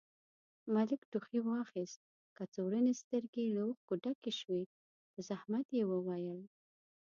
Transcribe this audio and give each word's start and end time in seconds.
ملک 0.73 1.01
ټوخي 1.11 1.39
واخيست، 1.47 2.01
کڅوړنې 2.37 2.93
سترګې 3.01 3.43
يې 3.47 3.53
له 3.55 3.61
اوښکو 3.67 3.93
ډکې 4.03 4.31
شوې، 4.39 4.61
په 5.11 5.19
زحمت 5.27 5.67
يې 5.77 5.83
وويل: 5.91 6.39